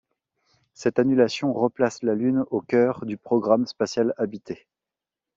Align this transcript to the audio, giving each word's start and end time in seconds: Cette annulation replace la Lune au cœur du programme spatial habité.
Cette 0.73 0.97
annulation 0.97 1.53
replace 1.53 2.01
la 2.01 2.15
Lune 2.15 2.43
au 2.49 2.59
cœur 2.61 3.05
du 3.05 3.17
programme 3.17 3.67
spatial 3.67 4.15
habité. 4.17 4.65